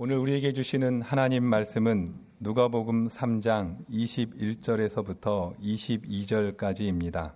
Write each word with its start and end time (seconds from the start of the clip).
오늘 0.00 0.16
우리에게 0.18 0.52
주시는 0.52 1.02
하나님 1.02 1.42
말씀은 1.42 2.14
누가복음 2.38 3.08
3장 3.08 3.84
21절에서부터 3.90 5.58
22절까지입니다. 5.58 7.32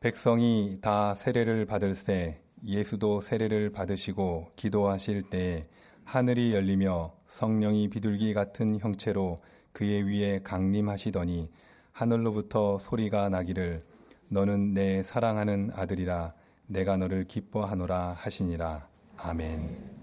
백성이 0.00 0.78
다 0.80 1.14
세례를 1.14 1.64
받을새 1.64 2.40
예수도 2.66 3.20
세례를 3.20 3.70
받으시고 3.70 4.50
기도하실 4.56 5.30
때 5.30 5.68
하늘이 6.02 6.52
열리며 6.52 7.12
성령이 7.28 7.88
비둘기 7.88 8.34
같은 8.34 8.80
형체로 8.80 9.38
그의 9.70 10.02
위에 10.02 10.40
강림하시더니 10.42 11.52
하늘로부터 11.92 12.80
소리가 12.80 13.28
나기를 13.28 13.84
너는 14.26 14.74
내 14.74 15.04
사랑하는 15.04 15.70
아들이라 15.72 16.34
내가 16.66 16.96
너를 16.96 17.28
기뻐하노라 17.28 18.16
하시니라. 18.18 18.88
아멘. 19.18 20.01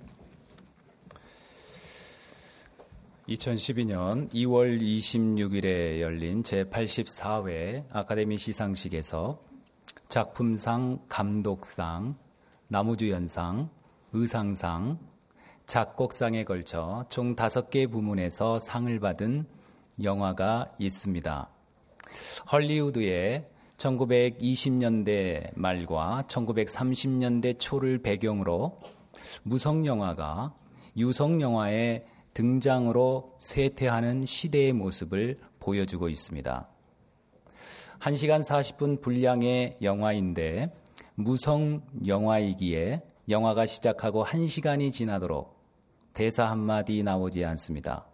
2012년 3.29 4.27
2월 4.33 4.81
26일에 4.81 5.99
열린 5.99 6.41
제84회 6.41 7.85
아카데미 7.91 8.39
시상식에서 8.39 9.37
작품상, 10.07 10.99
감독상, 11.07 12.15
나무주연상, 12.69 13.69
의상상, 14.13 14.97
작곡상에 15.67 16.43
걸쳐 16.43 17.05
총 17.09 17.35
5개 17.35 17.91
부문에서 17.91 18.57
상을 18.57 18.99
받은 18.99 19.45
영화가 20.01 20.73
있습니다. 20.79 21.49
헐리우드의 22.51 23.47
1920년대 23.77 25.51
말과 25.53 26.23
1930년대 26.27 27.59
초를 27.59 28.01
배경으로 28.01 28.79
무성 29.43 29.85
영화가 29.85 30.55
유성 30.97 31.41
영화의 31.41 32.05
등장으로 32.33 33.35
쇠퇴하는 33.37 34.25
시대의 34.25 34.73
모습을 34.73 35.39
보여주고 35.59 36.09
있습니다. 36.09 36.67
1시간 37.99 38.41
40분 38.41 39.01
분량의 39.01 39.77
영화인데 39.81 40.73
무성 41.15 41.81
영화이기에 42.05 43.01
영화가 43.27 43.65
시작하고 43.65 44.23
1시간이 44.23 44.91
지나도록 44.91 45.59
대사 46.13 46.49
한마디 46.49 47.03
나오지 47.03 47.43
않습니다. 47.45 48.05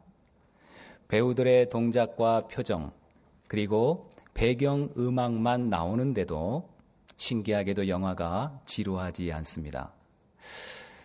배우들의 1.08 1.70
동작과 1.70 2.48
표정, 2.48 2.92
그리고 3.48 4.12
배경 4.34 4.90
음악만 4.98 5.70
나오는데도 5.70 6.68
신기하게도 7.18 7.88
영화가 7.88 8.60
지루하지 8.66 9.32
않습니다. 9.32 9.94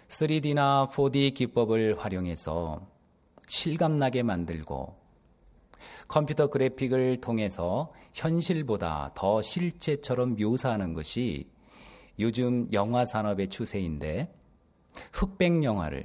3D나 0.09 0.91
4D 0.91 1.35
기법을 1.35 1.99
활용해서 1.99 2.81
실감나게 3.51 4.23
만들고 4.23 4.95
컴퓨터 6.07 6.49
그래픽을 6.49 7.21
통해서 7.21 7.93
현실보다 8.13 9.11
더 9.17 9.43
실제처럼 9.43 10.37
묘사하는 10.37 10.95
것이 10.95 11.49
요즘 12.21 12.69
영화 12.73 13.05
산업의 13.05 13.49
추세인데 13.49 14.33
흑백 15.13 15.65
영화를 15.65 16.05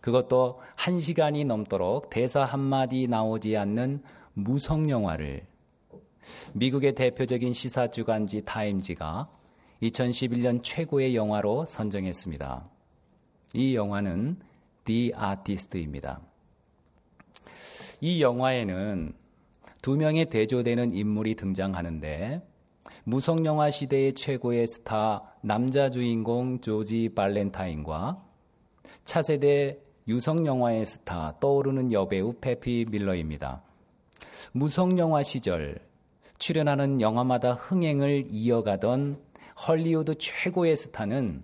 그것도 0.00 0.60
한 0.76 1.00
시간이 1.00 1.44
넘도록 1.44 2.08
대사 2.08 2.44
한마디 2.44 3.08
나오지 3.08 3.56
않는 3.56 4.02
무성 4.34 4.88
영화를 4.88 5.46
미국의 6.52 6.94
대표적인 6.94 7.52
시사 7.52 7.88
주간지 7.88 8.42
타임지가 8.44 9.28
2011년 9.82 10.62
최고의 10.62 11.16
영화로 11.16 11.64
선정했습니다. 11.66 12.68
이 13.54 13.74
영화는 13.74 14.38
The 14.84 15.12
Artist입니다. 15.20 16.29
이 18.00 18.22
영화에는 18.22 19.12
두 19.82 19.96
명의 19.96 20.26
대조되는 20.26 20.94
인물이 20.94 21.34
등장하는데 21.34 22.42
무성 23.04 23.44
영화 23.44 23.70
시대의 23.70 24.14
최고의 24.14 24.66
스타 24.66 25.22
남자 25.42 25.90
주인공 25.90 26.60
조지 26.60 27.10
발렌타인과 27.14 28.22
차세대 29.04 29.78
유성 30.08 30.46
영화의 30.46 30.86
스타 30.86 31.38
떠오르는 31.40 31.92
여배우 31.92 32.34
페피 32.40 32.86
밀러입니다. 32.90 33.62
무성 34.52 34.98
영화 34.98 35.22
시절 35.22 35.78
출연하는 36.38 37.02
영화마다 37.02 37.52
흥행을 37.52 38.28
이어가던 38.30 39.20
헐리우드 39.68 40.16
최고의 40.18 40.74
스타는 40.74 41.42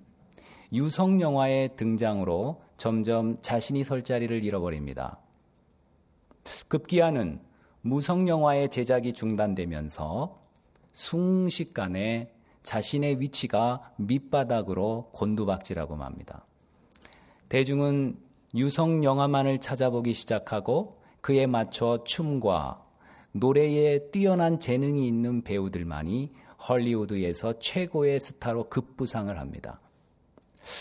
유성 0.73 1.21
영화의 1.21 1.77
등장으로 1.77 2.63
점점 2.79 3.37
자신이 3.43 3.85
설 3.85 4.03
자리를 4.03 4.43
잃어버립니다. 4.43 5.19
급기야는 6.69 7.41
무성 7.83 8.29
영화의 8.29 8.69
제작이 8.69 9.13
중단되면서 9.13 10.39
순식간에 10.93 12.33
자신의 12.63 13.21
위치가 13.21 13.93
밑바닥으로 13.97 15.11
곤두박질하고 15.13 15.97
맙니다. 15.97 16.45
대중은 17.49 18.19
유성 18.55 19.05
영화만을 19.05 19.61
찾아보기 19.61 20.15
시작하고 20.15 21.01
그에 21.21 21.47
맞춰 21.47 22.03
춤과 22.05 22.83
노래에 23.33 24.11
뛰어난 24.11 24.59
재능이 24.59 25.07
있는 25.07 25.43
배우들만이 25.43 26.33
헐리우드에서 26.69 27.59
최고의 27.59 28.19
스타로 28.19 28.69
급부상을 28.69 29.39
합니다. 29.39 29.79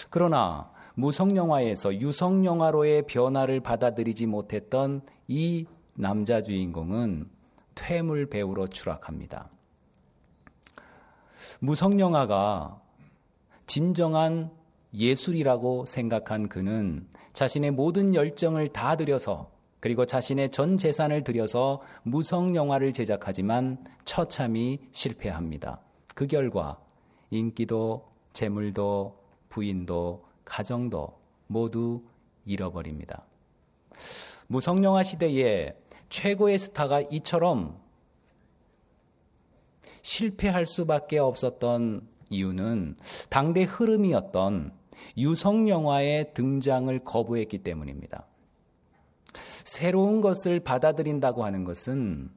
그러나 0.09 0.71
무성 0.95 1.35
영화에서 1.35 1.93
유성 1.93 2.45
영화로의 2.45 3.05
변화를 3.05 3.59
받아들이지 3.59 4.25
못했던 4.25 5.01
이 5.27 5.65
남자 5.93 6.41
주인공은 6.41 7.29
퇴물 7.75 8.29
배우로 8.29 8.69
추락합니다. 8.69 9.49
무성 11.59 11.99
영화가 11.99 12.81
진정한 13.67 14.51
예술이라고 14.93 15.85
생각한 15.85 16.47
그는 16.47 17.07
자신의 17.33 17.71
모든 17.71 18.15
열정을 18.15 18.69
다 18.69 18.95
들여서 18.95 19.51
그리고 19.81 20.05
자신의 20.05 20.51
전 20.51 20.77
재산을 20.77 21.23
들여서 21.23 21.81
무성 22.03 22.55
영화를 22.55 22.93
제작하지만 22.93 23.83
처참히 24.05 24.79
실패합니다. 24.93 25.81
그 26.15 26.25
결과 26.27 26.79
인기도 27.29 28.07
재물도 28.31 29.19
부인도 29.49 30.23
가정도 30.45 31.19
모두 31.47 32.03
잃어버립니다. 32.45 33.25
무성 34.47 34.83
영화 34.83 35.03
시대에 35.03 35.75
최고의 36.09 36.59
스타가 36.59 37.01
이처럼 37.01 37.79
실패할 40.01 40.67
수밖에 40.67 41.17
없었던 41.17 42.07
이유는 42.29 42.97
당대 43.29 43.63
흐름이었던 43.63 44.71
유성 45.17 45.67
영화의 45.67 46.33
등장을 46.33 46.97
거부했기 46.99 47.59
때문입니다. 47.59 48.25
새로운 49.63 50.21
것을 50.21 50.59
받아들인다고 50.59 51.43
하는 51.43 51.63
것은 51.63 52.29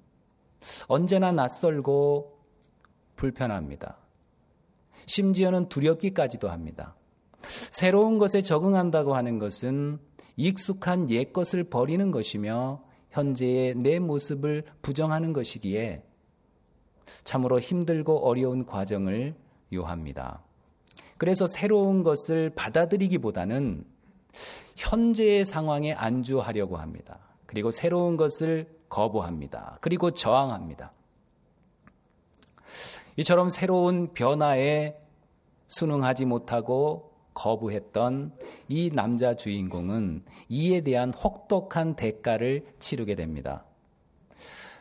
언제나 0.86 1.30
낯설고 1.30 2.38
불편합니다. 3.16 3.98
심지어는 5.06 5.68
두렵기까지도 5.68 6.48
합니다. 6.48 6.94
새로운 7.42 8.18
것에 8.18 8.40
적응한다고 8.40 9.14
하는 9.14 9.38
것은 9.38 9.98
익숙한 10.36 11.10
옛 11.10 11.32
것을 11.32 11.64
버리는 11.64 12.10
것이며 12.10 12.82
현재의 13.10 13.74
내 13.74 13.98
모습을 13.98 14.64
부정하는 14.82 15.32
것이기에 15.32 16.02
참으로 17.24 17.58
힘들고 17.58 18.26
어려운 18.26 18.66
과정을 18.66 19.34
요합니다. 19.72 20.42
그래서 21.16 21.46
새로운 21.46 22.02
것을 22.04 22.50
받아들이기보다는 22.50 23.84
현재의 24.76 25.44
상황에 25.44 25.92
안주하려고 25.92 26.76
합니다. 26.76 27.18
그리고 27.46 27.70
새로운 27.70 28.16
것을 28.16 28.68
거부합니다. 28.88 29.78
그리고 29.80 30.10
저항합니다. 30.12 30.92
이처럼 33.16 33.48
새로운 33.48 34.12
변화에 34.12 34.96
순응하지 35.66 36.24
못하고 36.24 37.07
거부했던 37.38 38.32
이 38.68 38.90
남자 38.92 39.32
주인공은 39.32 40.24
이에 40.48 40.80
대한 40.80 41.14
혹독한 41.14 41.94
대가를 41.94 42.66
치르게 42.80 43.14
됩니다. 43.14 43.64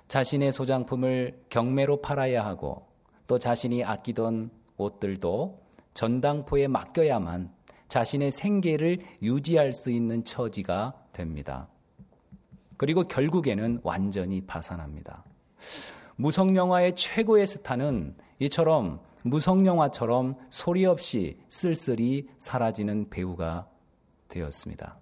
자신의 0.08 0.52
소장품을 0.52 1.40
경매로 1.50 2.02
팔아야 2.02 2.44
하고 2.44 2.88
또 3.28 3.38
자신이 3.38 3.84
아끼던 3.84 4.50
옷들도 4.78 5.62
전당포에 5.94 6.68
맡겨야만 6.68 7.52
자신의 7.90 8.32
생계를 8.32 9.00
유지할 9.22 9.72
수 9.72 9.92
있는 9.92 10.24
처지가 10.24 10.94
됩니다. 11.12 11.68
그리고 12.76 13.04
결국에는 13.04 13.82
완전히 13.84 14.42
파산합니다. 14.42 15.24
무성영화의 16.16 16.96
최고의 16.96 17.46
스타는 17.46 18.16
이처럼 18.40 19.00
무성영화처럼 19.30 20.36
소리 20.50 20.86
없이 20.86 21.38
쓸쓸히 21.48 22.28
사라지는 22.40 23.10
배우가 23.10 23.68
되었습니다. 24.28 24.98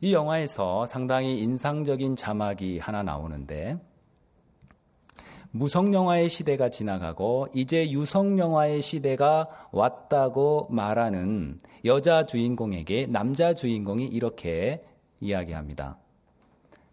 이 0.00 0.12
영화에서 0.12 0.86
상당히 0.86 1.40
인상적인 1.40 2.16
자막이 2.16 2.78
하나 2.78 3.02
나오는데 3.02 3.78
무성 5.50 5.94
영화의 5.94 6.28
시대가 6.30 6.68
지나가고 6.68 7.46
이제 7.54 7.88
유성 7.88 8.40
영화의 8.40 8.82
시대가 8.82 9.48
왔다고 9.70 10.66
말하는 10.70 11.60
여자 11.84 12.26
주인공에게 12.26 13.06
남자 13.06 13.54
주인공이 13.54 14.04
이렇게 14.06 14.84
이야기합니다. 15.20 15.96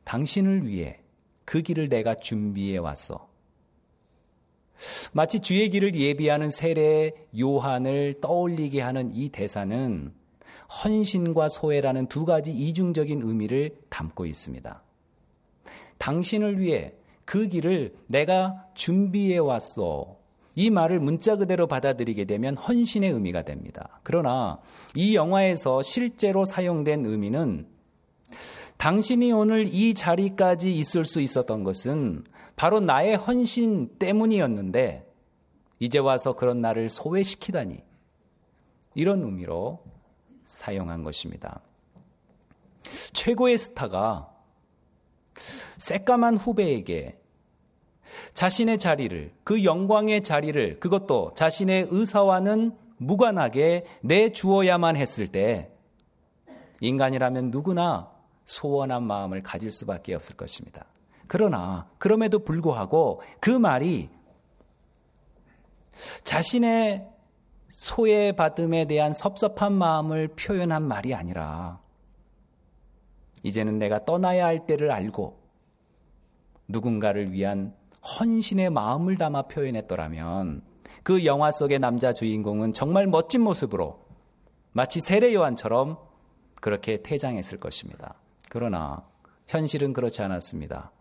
당신을 0.04 0.68
위해 0.68 1.00
그 1.44 1.64
길을 1.64 1.90
내가 1.90 2.14
준비해 2.14 2.78
왔어. 2.78 3.31
마치 5.12 5.40
주의 5.40 5.70
길을 5.70 5.96
예비하는 5.96 6.50
세례 6.50 7.14
요한을 7.38 8.16
떠올리게 8.22 8.82
하는 8.82 9.12
이 9.14 9.30
대사는 9.30 10.14
헌신과 10.84 11.50
소외라는 11.50 12.08
두 12.08 12.26
가지 12.26 12.52
이중적인 12.52 13.22
의미를 13.24 13.78
담고 13.90 14.26
있습니다. 14.26 14.82
당신을 15.98 16.60
위해 16.60 16.94
그 17.26 17.48
길을 17.48 17.94
내가 18.08 18.66
준비해 18.74 19.38
왔어. 19.38 20.18
이 20.56 20.70
말을 20.70 21.00
문자 21.00 21.38
그대로 21.38 21.68
받아들이게 21.68 22.26
되면 22.26 22.58
헌신의 22.58 23.10
의미가 23.10 23.44
됩니다. 23.44 24.00
그러나 24.04 24.60
이 24.96 25.16
영화에서 25.16 25.82
실제로 25.82 26.44
사용된 26.44 27.06
의미는 27.06 27.68
당신이 28.78 29.32
오늘 29.32 29.68
이 29.72 29.94
자리까지 29.94 30.76
있을 30.76 31.06
수 31.06 31.22
있었던 31.22 31.64
것은 31.64 32.24
바로 32.62 32.80
나의 32.80 33.16
헌신 33.16 33.98
때문이었는데 33.98 35.12
이제 35.80 35.98
와서 35.98 36.36
그런 36.36 36.62
나를 36.62 36.90
소외시키다니 36.90 37.84
이런 38.94 39.24
의미로 39.24 39.84
사용한 40.44 41.04
것입니다. 41.04 41.62
최고의 43.14 43.58
스타가 43.58 44.32
새까만 45.78 46.38
후배에게 46.38 47.18
자신의 48.36 48.78
자리를, 48.78 49.32
그 49.44 49.64
영광의 49.64 50.22
자리를, 50.22 50.80
그것도 50.80 51.34
자신의 51.34 51.88
의사와는 51.90 52.78
무관하게 52.98 53.88
내주어야만 54.02 54.98
했을 54.98 55.28
때, 55.28 55.72
인간이라면 56.80 57.50
누구나 57.50 58.12
소원한 58.46 59.02
마음을 59.02 59.42
가질 59.42 59.72
수밖에 59.72 60.14
없을 60.14 60.38
것입니다. 60.38 60.86
그러나, 61.34 61.88
그럼에도 61.98 62.40
불구하고 62.40 63.22
그 63.40 63.52
말이 63.52 64.10
자신의 66.26 67.08
소외받음에 67.70 68.84
대한 68.84 69.14
섭섭한 69.14 69.72
마음을 69.72 70.28
표현한 70.28 70.84
말이 70.84 71.16
아니라 71.16 71.80
이제는 73.44 73.80
내가 73.80 74.04
떠나야 74.04 74.46
할 74.46 74.66
때를 74.66 74.92
알고 74.92 75.40
누군가를 76.68 77.32
위한 77.32 77.74
헌신의 78.20 78.70
마음을 78.70 79.16
담아 79.16 79.44
표현했더라면 79.44 80.64
그 81.02 81.24
영화 81.24 81.50
속의 81.50 81.80
남자 81.80 82.12
주인공은 82.12 82.74
정말 82.74 83.08
멋진 83.08 83.40
모습으로 83.40 84.06
마치 84.74 85.00
세례 85.00 85.34
요한처럼 85.34 85.98
그렇게 86.60 87.02
퇴장했을 87.02 87.58
것입니다. 87.58 88.16
그러나 88.50 89.08
현실은 89.48 89.94
그렇지 89.94 90.22
않았습니다. 90.22 90.92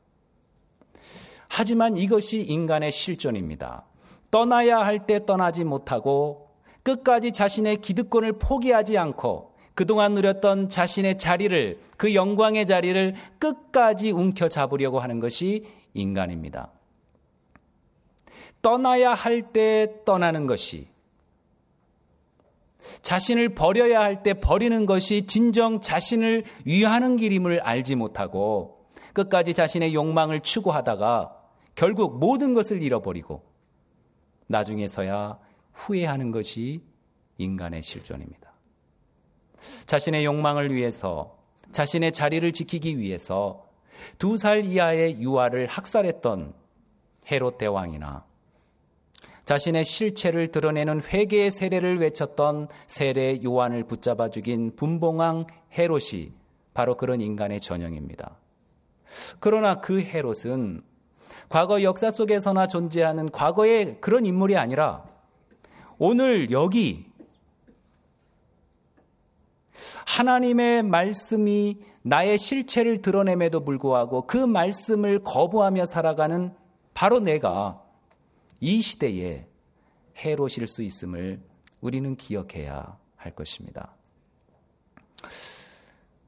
하지만 1.52 1.97
이것이 1.97 2.41
인간의 2.43 2.93
실존입니다. 2.93 3.85
떠나야 4.31 4.79
할 4.79 5.00
때 5.05 5.26
떠나지 5.26 5.64
못하고 5.64 6.49
끝까지 6.85 7.32
자신의 7.32 7.79
기득권을 7.79 8.38
포기하지 8.38 8.97
않고 8.97 9.50
그동안 9.75 10.14
누렸던 10.14 10.69
자신의 10.69 11.19
자리를, 11.19 11.81
그 11.97 12.14
영광의 12.14 12.67
자리를 12.67 13.14
끝까지 13.38 14.12
움켜잡으려고 14.12 15.00
하는 15.00 15.19
것이 15.19 15.67
인간입니다. 15.93 16.70
떠나야 18.62 19.14
할 19.14 19.52
때 19.52 19.88
떠나는 20.05 20.47
것이, 20.47 20.88
자신을 23.02 23.55
버려야 23.55 24.00
할 24.00 24.23
때 24.23 24.35
버리는 24.35 24.87
것이 24.87 25.26
진정 25.26 25.81
자신을 25.81 26.44
위하는 26.64 27.17
길임을 27.17 27.61
알지 27.61 27.97
못하고 27.97 28.87
끝까지 29.14 29.55
자신의 29.55 29.94
욕망을 29.94 30.41
추구하다가 30.41 31.39
결국 31.75 32.19
모든 32.19 32.55
것을 32.55 32.82
잃어버리고 32.82 33.43
나중에서야 34.49 35.38
후회하는 35.72 36.31
것이 36.31 36.82
인간의 37.38 37.82
실존입니다. 37.82 38.52
자신의 39.87 40.25
욕망을 40.25 40.75
위해서 40.75 41.38
자신의 41.72 42.12
자리를 42.12 42.50
지키기 42.52 42.99
위해서 42.99 43.67
두 44.19 44.37
살 44.37 44.64
이하의 44.64 45.20
유아를 45.20 45.67
학살했던 45.67 46.55
헤롯 47.31 47.58
대왕이나 47.58 48.25
자신의 49.44 49.84
실체를 49.84 50.49
드러내는 50.49 51.02
회개의 51.02 51.50
세례를 51.50 52.00
외쳤던 52.00 52.69
세례 52.87 53.43
요한을 53.43 53.84
붙잡아 53.84 54.31
죽인 54.31 54.75
분봉왕 54.76 55.46
헤롯이 55.76 56.32
바로 56.73 56.96
그런 56.96 57.20
인간의 57.20 57.61
전형입니다. 57.61 58.38
그러나 59.40 59.81
그 59.81 60.00
헤롯은 60.00 60.82
과거 61.50 61.82
역사 61.82 62.12
속에서나 62.12 62.69
존재하는 62.69 63.29
과거의 63.31 64.00
그런 64.00 64.25
인물이 64.25 64.56
아니라 64.56 65.05
오늘 65.99 66.52
여기 66.52 67.05
하나님의 70.06 70.85
말씀이 70.85 71.79
나의 72.02 72.38
실체를 72.38 73.02
드러냄에도 73.02 73.64
불구하고 73.64 74.29
그 74.29 74.37
말씀을 74.37 75.25
거부하며 75.25 75.87
살아가는 75.87 76.55
바로 76.94 77.19
내가 77.19 77.82
이 78.61 78.81
시대에 78.81 79.47
해로실 80.19 80.69
수 80.69 80.82
있음을 80.82 81.41
우리는 81.81 82.14
기억해야 82.14 82.97
할 83.17 83.35
것입니다. 83.35 83.97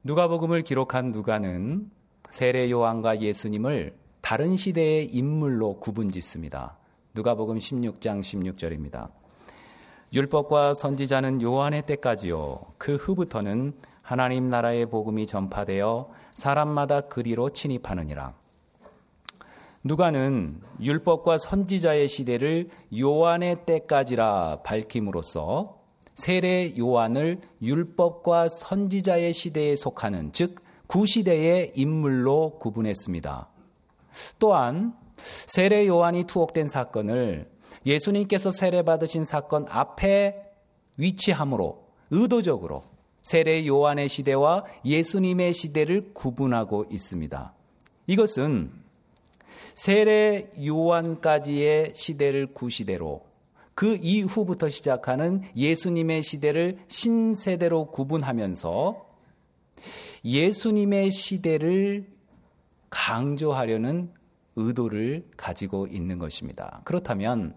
누가복음을 0.03 0.63
기록한 0.63 1.13
누가는 1.13 1.89
세례 2.29 2.69
요한과 2.69 3.21
예수님을 3.21 4.02
다른 4.33 4.55
시대의 4.55 5.13
인물로 5.13 5.79
구분 5.79 6.09
짓습니다. 6.09 6.75
누가복음 7.13 7.59
16장 7.59 8.21
16절입니다. 8.21 9.09
율법과 10.11 10.73
선지자는 10.73 11.43
요한의 11.43 11.85
때까지요. 11.85 12.61
그 12.79 12.95
후부터는 12.95 13.73
하나님 14.01 14.49
나라의 14.49 14.87
복음이 14.87 15.27
전파되어 15.27 16.09
사람마다 16.33 17.01
그리로 17.01 17.51
침입하느니라. 17.51 18.33
누가는 19.83 20.61
율법과 20.81 21.37
선지자의 21.37 22.07
시대를 22.07 22.71
요한의 22.99 23.67
때까지라 23.67 24.61
밝힘으로써 24.63 25.77
세례 26.15 26.75
요한을 26.75 27.39
율법과 27.61 28.47
선지자의 28.47 29.31
시대에 29.31 29.75
속하는 29.75 30.31
즉 30.31 30.59
구시대의 30.87 31.73
인물로 31.75 32.57
구분했습니다. 32.57 33.52
또한 34.39 34.93
세례 35.47 35.87
요한이 35.87 36.25
투옥된 36.25 36.67
사건을 36.67 37.49
예수님께서 37.85 38.51
세례받으신 38.51 39.23
사건 39.25 39.65
앞에 39.69 40.35
위치함으로 40.97 41.83
의도적으로 42.11 42.83
세례 43.21 43.65
요한의 43.65 44.09
시대와 44.09 44.65
예수님의 44.85 45.53
시대를 45.53 46.13
구분하고 46.13 46.85
있습니다. 46.91 47.53
이것은 48.07 48.71
세례 49.73 50.51
요한까지의 50.63 51.93
시대를 51.95 52.53
구시대로 52.53 53.25
그 53.75 53.97
이후부터 54.01 54.69
시작하는 54.69 55.41
예수님의 55.55 56.21
시대를 56.21 56.77
신세대로 56.87 57.87
구분하면서 57.91 59.13
예수님의 60.23 61.11
시대를 61.11 62.12
강조하려는 62.93 64.13
의도를 64.55 65.23
가지고 65.35 65.87
있는 65.87 66.19
것입니다. 66.19 66.81
그렇다면 66.85 67.55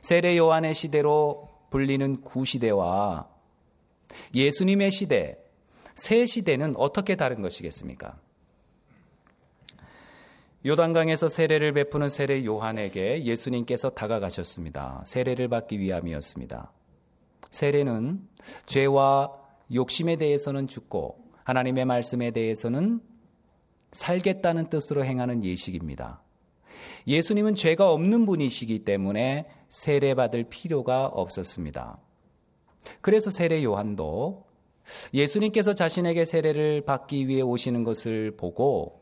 세례 0.00 0.38
요한의 0.38 0.72
시대로 0.72 1.50
불리는 1.68 2.22
구시대와 2.22 3.28
예수님의 4.34 4.90
시대, 4.90 5.36
새 5.94 6.24
시대는 6.24 6.76
어떻게 6.76 7.14
다른 7.14 7.42
것이겠습니까? 7.42 8.18
요단강에서 10.64 11.28
세례를 11.28 11.74
베푸는 11.74 12.08
세례 12.08 12.42
요한에게 12.44 13.24
예수님께서 13.24 13.90
다가가셨습니다. 13.90 15.02
세례를 15.04 15.48
받기 15.48 15.78
위함이었습니다. 15.78 16.72
세례는 17.50 18.26
죄와 18.64 19.30
욕심에 19.74 20.16
대해서는 20.16 20.68
죽고 20.68 21.22
하나님의 21.44 21.84
말씀에 21.84 22.30
대해서는 22.30 23.09
살겠다는 23.92 24.70
뜻으로 24.70 25.04
행하는 25.04 25.44
예식입니다. 25.44 26.22
예수님은 27.06 27.54
죄가 27.54 27.90
없는 27.92 28.26
분이시기 28.26 28.84
때문에 28.84 29.46
세례받을 29.68 30.44
필요가 30.44 31.06
없었습니다. 31.06 31.98
그래서 33.00 33.30
세례 33.30 33.62
요한도 33.62 34.44
예수님께서 35.12 35.74
자신에게 35.74 36.24
세례를 36.24 36.82
받기 36.82 37.28
위해 37.28 37.42
오시는 37.42 37.84
것을 37.84 38.36
보고 38.36 39.00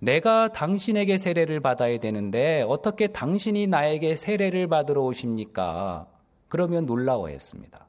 내가 0.00 0.52
당신에게 0.52 1.18
세례를 1.18 1.60
받아야 1.60 1.98
되는데 1.98 2.64
어떻게 2.68 3.08
당신이 3.08 3.66
나에게 3.66 4.14
세례를 4.14 4.68
받으러 4.68 5.02
오십니까? 5.02 6.06
그러면 6.48 6.86
놀라워했습니다. 6.86 7.87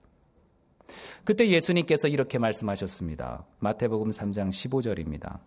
그때 1.29 1.48
예수님께서 1.48 2.07
이렇게 2.07 2.39
말씀하셨습니다. 2.39 3.45
마태복음 3.59 4.09
3장 4.09 4.50
15절입니다. 4.50 5.38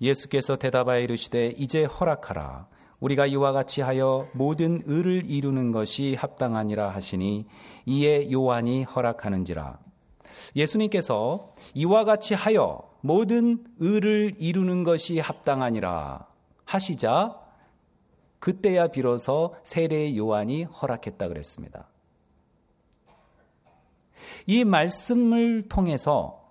예수께서 0.00 0.56
대답하여 0.56 1.00
이르시되 1.00 1.48
이제 1.58 1.84
허락하라. 1.84 2.66
우리가 3.00 3.26
이와 3.26 3.52
같이 3.52 3.82
하여 3.82 4.26
모든 4.32 4.82
의를 4.86 5.28
이루는 5.28 5.70
것이 5.70 6.14
합당하니라 6.14 6.88
하시니 6.88 7.44
이에 7.84 8.32
요한이 8.32 8.84
허락하는지라. 8.84 9.78
예수님께서 10.56 11.52
이와 11.74 12.04
같이 12.04 12.32
하여 12.32 12.90
모든 13.02 13.66
의를 13.80 14.32
이루는 14.38 14.82
것이 14.82 15.18
합당하니라 15.18 16.26
하시자 16.64 17.38
그때야 18.38 18.86
비로소 18.86 19.54
세례 19.62 20.16
요한이 20.16 20.64
허락했다 20.64 21.28
그랬습니다. 21.28 21.90
이 24.46 24.64
말씀을 24.64 25.68
통해서 25.68 26.50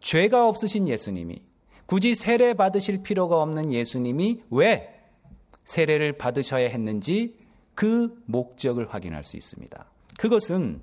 죄가 0.00 0.48
없으신 0.48 0.88
예수님이 0.88 1.42
굳이 1.86 2.14
세례 2.14 2.54
받으실 2.54 3.02
필요가 3.02 3.40
없는 3.42 3.72
예수님이 3.72 4.42
왜 4.50 4.96
세례를 5.64 6.16
받으셔야 6.16 6.68
했는지 6.68 7.36
그 7.74 8.22
목적을 8.26 8.92
확인할 8.92 9.22
수 9.24 9.36
있습니다. 9.36 9.84
그것은 10.18 10.80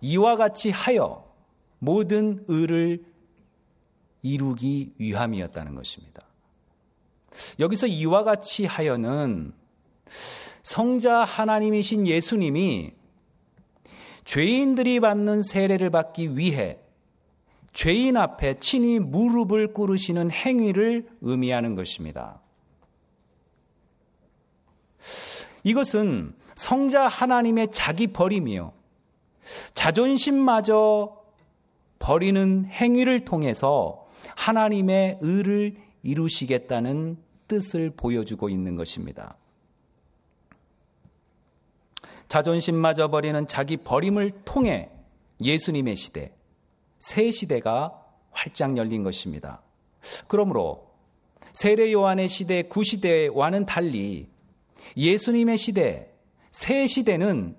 이와 0.00 0.36
같이 0.36 0.70
하여 0.70 1.32
모든 1.78 2.44
의를 2.48 3.04
이루기 4.22 4.92
위함이었다는 4.98 5.74
것입니다. 5.74 6.22
여기서 7.58 7.86
이와 7.86 8.24
같이 8.24 8.66
하여는 8.66 9.52
성자 10.62 11.24
하나님이신 11.24 12.06
예수님이 12.06 12.92
죄인들이 14.24 15.00
받는 15.00 15.42
세례를 15.42 15.90
받기 15.90 16.36
위해 16.36 16.78
죄인 17.72 18.16
앞에 18.16 18.58
친히 18.60 18.98
무릎을 18.98 19.72
꿇으시는 19.72 20.30
행위를 20.30 21.08
의미하는 21.22 21.74
것입니다. 21.74 22.40
이것은 25.64 26.34
성자 26.54 27.08
하나님의 27.08 27.68
자기 27.70 28.08
버림이요. 28.08 28.72
자존심마저 29.74 31.22
버리는 31.98 32.64
행위를 32.66 33.24
통해서 33.24 34.06
하나님의 34.36 35.18
의를 35.20 35.76
이루시겠다는 36.02 37.16
뜻을 37.48 37.90
보여주고 37.90 38.48
있는 38.48 38.76
것입니다. 38.76 39.36
자존심마저 42.32 43.08
버리는 43.08 43.46
자기 43.46 43.76
버림을 43.76 44.30
통해 44.46 44.88
예수님의 45.42 45.96
시대, 45.96 46.32
새 46.98 47.30
시대가 47.30 48.02
활짝 48.30 48.74
열린 48.78 49.02
것입니다. 49.02 49.60
그러므로 50.28 50.88
세례 51.52 51.92
요한의 51.92 52.30
시대, 52.30 52.62
구시대와는 52.62 53.66
달리 53.66 54.28
예수님의 54.96 55.58
시대, 55.58 56.08
새 56.50 56.86
시대는 56.86 57.54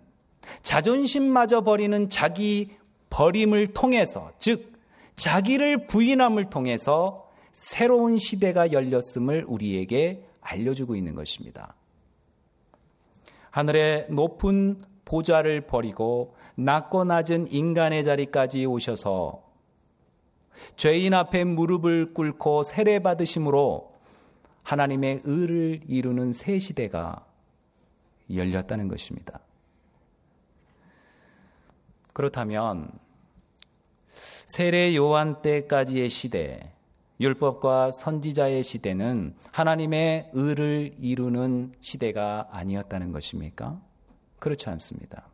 자존심마저 0.64 1.62
버리는 1.62 2.10
자기 2.10 2.72
버림을 3.12 3.76
통해서, 3.76 4.32
즉, 4.40 4.74
자기를 5.16 5.86
부인함을 5.86 6.50
통해서 6.50 7.30
새로운 7.52 8.18
시대가 8.18 8.72
열렸음을 8.72 9.46
우리에게 9.48 10.24
알려주고 10.42 10.96
있는 10.96 11.14
것입니다. 11.14 11.76
하늘의 13.54 14.08
높은 14.10 14.84
보좌를 15.06 15.62
버리고 15.62 16.36
낮고 16.56 17.04
낮은 17.04 17.52
인간의 17.52 18.04
자리까지 18.04 18.66
오셔서 18.66 19.44
죄인 20.76 21.14
앞에 21.14 21.44
무릎을 21.44 22.16
꿇고 22.16 22.64
세례 22.64 22.98
받으심으로 22.98 23.94
하나님의 24.64 25.22
의를 25.24 25.82
이루는 25.88 26.34
새 26.34 26.58
시대가 26.58 27.28
열렸다는 28.34 28.88
것입니다. 28.88 29.40
그렇다면 32.14 32.90
세례 34.10 34.96
요한 34.96 35.44
때까지의 35.44 36.10
시대, 36.10 36.72
율법과 37.20 37.92
선지자의 37.92 38.64
시대는 38.64 39.36
하나님의 39.52 40.30
의를 40.34 40.96
이루는 41.00 41.74
시대가 41.80 42.48
아니었다는 42.52 43.12
것입니까? 43.12 43.80
그렇지 44.40 44.70
않습니다. 44.70 45.28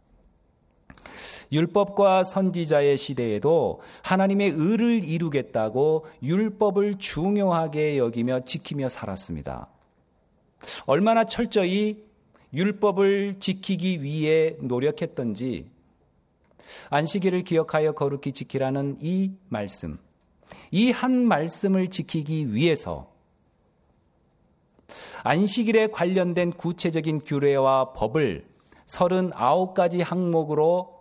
율법과 1.51 2.24
선지자의 2.24 2.98
시대에도 2.98 3.81
하나님의 4.03 4.51
의를 4.51 5.03
이루겠다고 5.03 6.05
율법을 6.21 7.00
중요하게 7.00 7.98
여기며 7.98 8.41
지키며 8.41 8.89
살았습니다. 8.89 9.67
얼마나 10.86 11.24
철저히 11.24 12.03
율법을 12.53 13.38
지키기 13.39 14.03
위해 14.03 14.57
노력했던지 14.59 15.71
안식일을 16.89 17.43
기억하여 17.43 17.93
거룩히 17.93 18.31
지키라는 18.31 18.98
이 19.01 19.31
말씀, 19.48 19.98
이 20.72 20.91
한 20.91 21.25
말씀을 21.25 21.89
지키기 21.89 22.53
위해서 22.53 23.10
안식일에 25.24 25.88
관련된 25.88 26.51
구체적인 26.51 27.22
규례와 27.25 27.94
법을 27.94 28.48
39가지 28.86 30.03
항목으로 30.03 31.00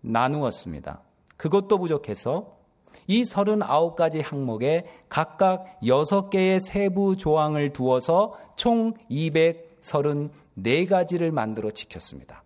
나누었습니다. 0.00 1.00
그것도 1.36 1.78
부족해서 1.78 2.58
이 3.06 3.22
39가지 3.22 4.20
항목에 4.22 4.86
각각 5.08 5.80
6개의 5.82 6.60
세부 6.60 7.16
조항을 7.16 7.72
두어서 7.72 8.38
총 8.56 8.94
234가지를 9.10 11.30
만들어 11.30 11.70
지켰습니다. 11.70 12.42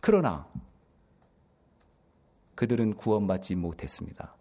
그러나 0.00 0.46
그들은 2.54 2.94
구원받지 2.94 3.54
못했습니다. 3.54 4.34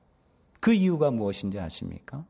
그 0.60 0.74
이유가 0.74 1.12
무엇인지 1.12 1.60
아십니까? 1.60 2.26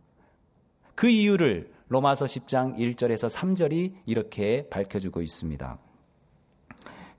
그 0.95 1.07
이유를 1.07 1.71
로마서 1.89 2.25
10장 2.25 2.77
1절에서 2.77 3.29
3절이 3.29 3.93
이렇게 4.05 4.67
밝혀주고 4.69 5.21
있습니다. 5.21 5.77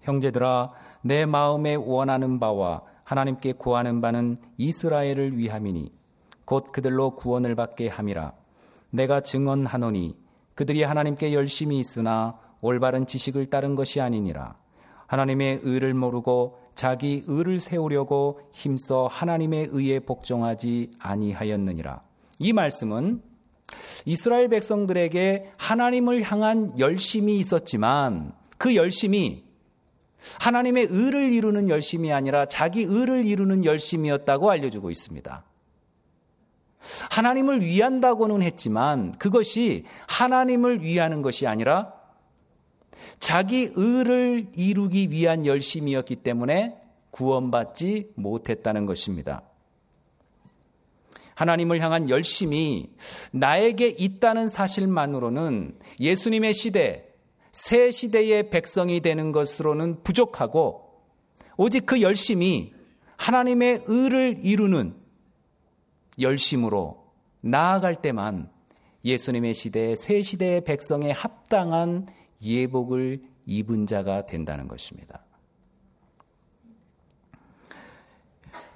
형제들아, 0.03 0.73
내 1.03 1.27
마음에 1.27 1.75
원하는 1.75 2.39
바와 2.39 2.83
하나님께 3.05 3.53
구하는 3.53 4.01
바는 4.01 4.39
이스라엘을 4.59 5.39
위함이니 5.39 5.91
곧 6.45 6.73
그들로 6.73 7.15
구원을 7.15 7.55
받게 7.55 7.89
함이라. 7.89 8.33
내가 8.91 9.21
증언하노니 9.21 10.17
그들이 10.55 10.83
하나님께 10.83 11.33
열심히 11.33 11.79
있으나 11.79 12.39
올바른 12.61 13.07
지식을 13.07 13.47
따른 13.47 13.75
것이 13.77 14.01
아니니라. 14.01 14.57
하나님의 15.09 15.61
의를 15.63 15.95
모르고 15.95 16.59
자기 16.75 17.25
의를 17.27 17.59
세우려고 17.59 18.41
힘써 18.53 19.09
하나님의 19.11 19.69
의에 19.73 19.99
복종하지 19.99 20.93
아니하였느니라. 21.01 22.03
이 22.39 22.53
말씀은 22.53 23.23
이스라엘 24.05 24.49
백성들에게 24.49 25.53
하나님을 25.57 26.23
향한 26.23 26.71
열심이 26.79 27.39
있었지만 27.39 28.33
그 28.59 28.77
열심이 28.77 29.45
하나님의 30.41 30.89
의를 30.91 31.33
이루는 31.33 31.69
열심이 31.69 32.13
아니라 32.13 32.47
자기 32.47 32.83
의를 32.83 33.25
이루는 33.25 33.65
열심이었다고 33.65 34.51
알려주고 34.51 34.91
있습니다. 34.91 35.45
하나님을 37.11 37.63
위한다고는 37.63 38.43
했지만 38.43 39.13
그것이 39.13 39.85
하나님을 40.07 40.83
위하는 40.83 41.23
것이 41.23 41.47
아니라 41.47 41.98
자기 43.21 43.71
의를 43.75 44.49
이루기 44.55 45.11
위한 45.11 45.47
열심이었기 45.47 46.17
때문에 46.17 46.77
구원받지 47.11 48.13
못했다는 48.15 48.87
것입니다. 48.87 49.43
하나님을 51.35 51.81
향한 51.81 52.11
열심이 52.11 52.91
나에게 53.31 53.95
있다는 53.99 54.49
사실만으로는 54.49 55.79
예수님의 56.01 56.53
시대, 56.53 57.09
새 57.53 57.91
시대의 57.91 58.51
백성이 58.51 59.01
되는 59.01 59.31
것으로는 59.31 60.03
부족하고 60.03 60.89
오직 61.57 61.87
그 61.87 62.03
열심이 62.03 62.73
하나님의 63.17 63.85
의를 63.87 64.41
이루는 64.43 64.95
열심으로 66.21 67.05
나아갈 67.41 67.97
때만 68.03 68.51
예수님의 69.05 69.55
시대, 69.55 69.95
새 69.95 70.23
시대의 70.23 70.65
백성에 70.65 71.11
합당한 71.11 72.07
예복을 72.43 73.23
입은 73.47 73.87
자가 73.87 74.27
된다는 74.27 74.69
것입니다. 74.69 75.25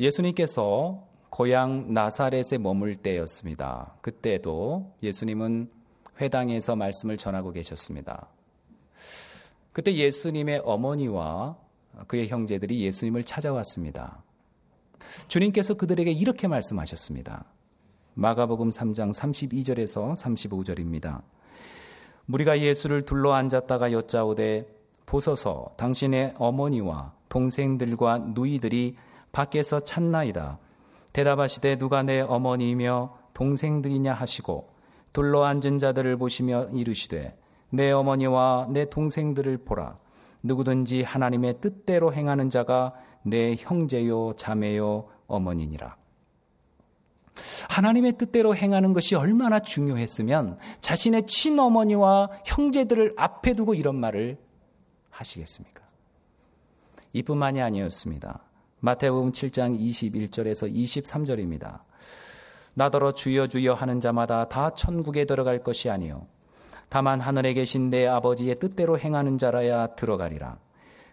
예수님께서 0.00 1.06
고향 1.30 1.92
나사렛에 1.92 2.58
머물 2.58 2.96
때였습니다. 2.96 3.94
그때도 4.00 4.92
예수님은 5.02 5.70
회당에서 6.20 6.76
말씀을 6.76 7.16
전하고 7.16 7.52
계셨습니다. 7.52 8.28
그때 9.72 9.94
예수님의 9.94 10.62
어머니와 10.64 11.56
그의 12.06 12.28
형제들이 12.28 12.82
예수님을 12.82 13.24
찾아왔습니다. 13.24 14.22
주님께서 15.28 15.74
그들에게 15.74 16.10
이렇게 16.10 16.48
말씀하셨습니다. 16.48 17.44
마가복음 18.14 18.70
3장 18.70 19.12
32절에서 19.14 20.14
35절입니다. 20.14 21.22
무리가 22.32 22.60
예수를 22.60 23.02
둘러 23.02 23.34
앉았다가 23.34 23.92
여짜오되 23.92 24.66
보소서 25.04 25.74
당신의 25.76 26.32
어머니와 26.38 27.12
동생들과 27.28 28.18
누이들이 28.34 28.96
밖에서 29.32 29.80
찾나이다. 29.80 30.58
대답하시되 31.12 31.76
누가 31.76 32.02
내 32.02 32.22
어머니이며 32.22 33.18
동생들이냐 33.34 34.14
하시고 34.14 34.64
둘러 35.12 35.44
앉은 35.44 35.78
자들을 35.78 36.16
보시며 36.16 36.68
이르시되 36.72 37.34
내 37.68 37.90
어머니와 37.90 38.68
내 38.70 38.88
동생들을 38.88 39.58
보라. 39.58 39.98
누구든지 40.42 41.02
하나님의 41.02 41.60
뜻대로 41.60 42.14
행하는 42.14 42.48
자가 42.48 42.94
내 43.24 43.56
형제요 43.58 44.32
자매요 44.36 45.04
어머니니라. 45.26 46.01
하나님의 47.68 48.12
뜻대로 48.18 48.54
행하는 48.54 48.92
것이 48.92 49.14
얼마나 49.14 49.58
중요했으면 49.58 50.58
자신의 50.80 51.26
친어머니와 51.26 52.28
형제들을 52.44 53.14
앞에 53.16 53.54
두고 53.54 53.74
이런 53.74 53.96
말을 53.96 54.36
하시겠습니까? 55.10 55.82
이뿐만이 57.12 57.60
아니었습니다. 57.60 58.42
마태복음 58.80 59.32
7장 59.32 59.78
21절에서 59.78 60.72
23절입니다. 60.74 61.80
나더러 62.74 63.12
주여 63.12 63.48
주여 63.48 63.74
하는 63.74 64.00
자마다 64.00 64.48
다 64.48 64.70
천국에 64.70 65.26
들어갈 65.26 65.62
것이 65.62 65.90
아니요 65.90 66.26
다만 66.88 67.20
하늘에 67.20 67.52
계신 67.52 67.90
내 67.90 68.06
아버지의 68.06 68.56
뜻대로 68.56 68.98
행하는 68.98 69.38
자라야 69.38 69.88
들어가리라. 69.94 70.58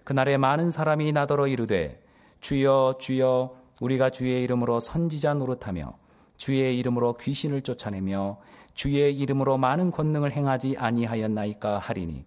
그날에 0.03 0.37
많은 0.37 0.69
사람이 0.69 1.11
나더러 1.11 1.47
이르되 1.47 2.01
주여 2.41 2.95
주여 2.99 3.55
우리가 3.79 4.09
주의 4.09 4.43
이름으로 4.43 4.79
선지자 4.79 5.35
노릇하며 5.35 5.93
주의 6.39 6.79
이름으로 6.79 7.17
귀신을 7.17 7.61
쫓아내며 7.61 8.37
주의 8.73 9.13
이름으로 9.13 9.57
많은 9.57 9.91
권능을 9.91 10.31
행하지 10.31 10.77
아니하였나이까 10.77 11.77
하리니 11.79 12.23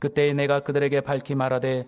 그때 0.00 0.32
내가 0.32 0.60
그들에게 0.60 1.00
밝히 1.02 1.36
말하되 1.36 1.86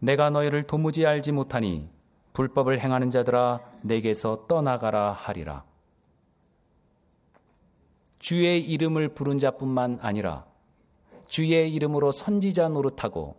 내가 0.00 0.28
너희를 0.28 0.64
도무지 0.64 1.06
알지 1.06 1.32
못하니 1.32 1.88
불법을 2.34 2.78
행하는 2.78 3.08
자들아 3.08 3.60
내게서 3.82 4.46
떠나가라 4.48 5.12
하리라. 5.12 5.64
주의 8.18 8.60
이름을 8.60 9.08
부른 9.14 9.38
자뿐만 9.38 10.00
아니라 10.02 10.44
주의 11.26 11.72
이름으로 11.72 12.12
선지자 12.12 12.68
노릇하고 12.68 13.36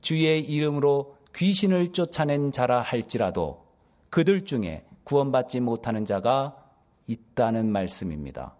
주의 0.00 0.40
이름으로 0.40 1.16
귀신을 1.36 1.92
쫓아낸 1.92 2.50
자라 2.50 2.80
할지라도 2.80 3.66
그들 4.08 4.46
중에 4.46 4.84
구원받지 5.04 5.60
못하는 5.60 6.06
자가 6.06 6.59
있다는 7.10 7.70
말씀입니다. 7.72 8.54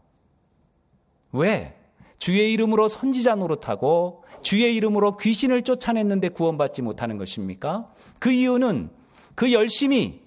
왜? 1.33 1.77
주의 2.19 2.53
이름으로 2.53 2.89
선지자 2.89 3.37
노릇하고 3.37 4.25
주의 4.43 4.75
이름으로 4.77 5.17
귀신을 5.17 5.63
쫓아냈는데 5.63 6.31
구원받지 6.31 6.83
못하는 6.83 7.17
것입니까? 7.17 7.91
그 8.19 8.31
이유는 8.31 8.91
그 9.35 9.53
열심이 9.53 10.21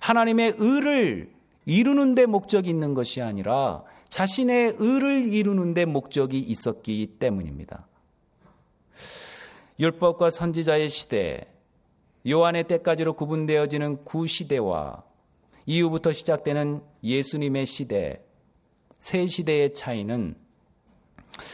하나님의 0.00 0.56
의를 0.58 1.32
이루는 1.64 2.14
데 2.14 2.26
목적이 2.26 2.70
있는 2.70 2.94
것이 2.94 3.22
아니라 3.22 3.84
자신의 4.08 4.76
의를 4.78 5.32
이루는 5.32 5.74
데 5.74 5.84
목적이 5.84 6.40
있었기 6.40 7.16
때문입니다. 7.18 7.86
율법과 9.78 10.30
선지자의 10.30 10.88
시대, 10.88 11.46
요한의 12.26 12.64
때까지로 12.64 13.14
구분되어지는 13.14 14.04
구시대와 14.04 15.02
이후부터 15.68 16.12
시작되는 16.12 16.80
예수님의 17.04 17.66
시대, 17.66 18.24
새 18.96 19.26
시대의 19.26 19.74
차이는 19.74 20.34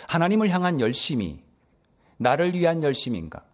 하나님을 0.07 0.51
향한 0.51 0.79
열심이 0.79 1.43
나를 2.19 2.55
위한 2.55 2.85
열심인가? 2.85 3.45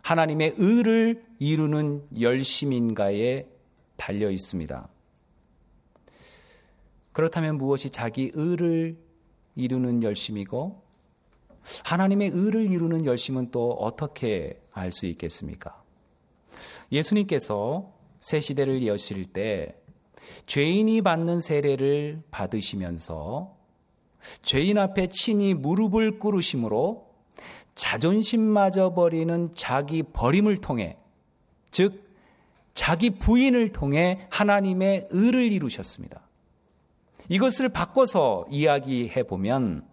하나님의 0.00 0.54
의를 0.56 1.26
이루는 1.38 2.08
열심인가에 2.18 3.46
달려 3.96 4.30
있습니다. 4.30 4.88
그렇다면 7.12 7.58
무엇이 7.58 7.90
자기 7.90 8.30
의를 8.32 8.96
이루는 9.56 10.02
열심이고 10.02 10.82
하나님의 11.84 12.30
의를 12.32 12.70
이루는 12.70 13.04
열심은 13.04 13.50
또 13.50 13.72
어떻게 13.72 14.58
알 14.72 14.90
수 14.90 15.04
있겠습니까? 15.04 15.84
예수님께서 16.90 17.92
새 18.22 18.38
시대를 18.38 18.86
여실 18.86 19.26
때 19.26 19.74
죄인이 20.46 21.02
받는 21.02 21.40
세례를 21.40 22.22
받으시면서 22.30 23.56
죄인 24.42 24.78
앞에 24.78 25.08
친히 25.08 25.52
무릎을 25.54 26.20
꿇으심으로 26.20 27.10
자존심마저 27.74 28.94
버리는 28.94 29.50
자기 29.54 30.04
버림을 30.04 30.58
통해 30.58 30.96
즉 31.72 32.08
자기 32.72 33.10
부인을 33.10 33.72
통해 33.72 34.26
하나님의 34.30 35.08
의를 35.10 35.50
이루셨습니다. 35.50 36.22
이것을 37.28 37.70
바꿔서 37.70 38.46
이야기해 38.50 39.24
보면 39.24 39.84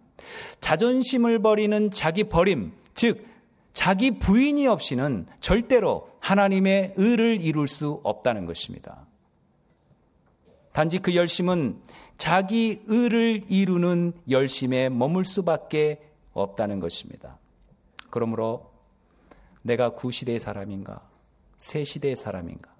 자존심을 0.60 1.40
버리는 1.40 1.90
자기 1.90 2.24
버림, 2.24 2.72
즉 2.94 3.26
자기 3.72 4.18
부인이 4.18 4.66
없이는 4.66 5.26
절대로 5.40 6.10
하나님의 6.20 6.94
의를 6.96 7.40
이룰 7.40 7.68
수 7.68 8.00
없다는 8.02 8.46
것입니다. 8.46 9.06
단지 10.72 10.98
그 10.98 11.14
열심은 11.14 11.80
자기 12.16 12.82
의를 12.86 13.44
이루는 13.48 14.12
열심에 14.28 14.88
머물 14.88 15.24
수밖에 15.24 16.00
없다는 16.32 16.80
것입니다. 16.80 17.38
그러므로 18.10 18.70
내가 19.62 19.90
구시대의 19.90 20.38
사람인가, 20.38 21.00
새시대의 21.56 22.16
사람인가, 22.16 22.70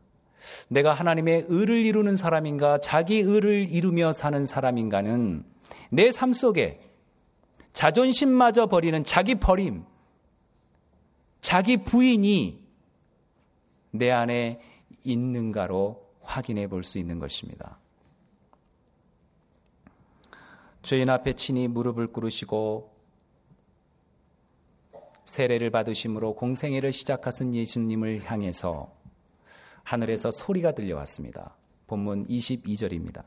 내가 0.68 0.92
하나님의 0.92 1.46
의를 1.48 1.84
이루는 1.84 2.16
사람인가, 2.16 2.80
자기 2.80 3.18
의를 3.18 3.68
이루며 3.70 4.12
사는 4.12 4.44
사람인가는 4.44 5.44
내 5.90 6.10
삶 6.10 6.32
속에 6.32 6.80
자존심마저 7.72 8.66
버리는 8.66 9.02
자기 9.04 9.36
버림, 9.36 9.84
자기 11.40 11.78
부인이 11.78 12.62
내 13.92 14.10
안에 14.10 14.60
있는가로 15.04 16.08
확인해 16.22 16.68
볼 16.68 16.84
수 16.84 16.98
있는 16.98 17.18
것입니다. 17.18 17.78
죄인 20.82 21.10
앞에 21.10 21.34
친히 21.34 21.68
무릎을 21.68 22.08
꿇으시고 22.08 22.90
세례를 25.24 25.70
받으심으로 25.70 26.34
공생애를 26.34 26.92
시작하신 26.92 27.54
예수님을 27.54 28.24
향해서 28.24 28.92
하늘에서 29.82 30.30
소리가 30.30 30.72
들려왔습니다. 30.72 31.56
본문 31.86 32.26
22절입니다. 32.26 33.24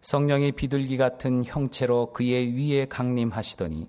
성령이 0.00 0.52
비둘기 0.52 0.96
같은 0.96 1.44
형체로 1.44 2.12
그의 2.12 2.52
위에 2.56 2.86
강림하시더니 2.86 3.88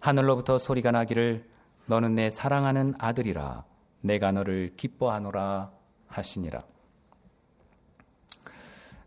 하늘로부터 0.00 0.56
소리가 0.56 0.90
나기를 0.90 1.49
너는 1.90 2.14
내 2.14 2.30
사랑하는 2.30 2.94
아들이라 2.98 3.64
내가 4.02 4.30
너를 4.30 4.74
기뻐하노라 4.76 5.72
하시니라. 6.06 6.62